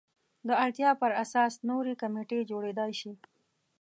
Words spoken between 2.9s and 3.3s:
شي.